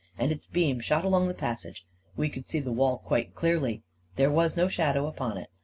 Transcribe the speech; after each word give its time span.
'As 0.17 0.31
its 0.31 0.47
beam 0.47 0.79
shot 0.79 1.05
along 1.05 1.27
the 1.27 1.33
passage, 1.35 1.85
we 2.17 2.27
could 2.27 2.47
see 2.47 2.59
the 2.59 2.71
wall 2.71 2.97
quite 2.97 3.35
clearly. 3.35 3.83
There 4.15 4.31
was 4.31 4.57
no 4.57 4.67
shadow 4.67 5.05
upon 5.05 5.37
it. 5.37 5.51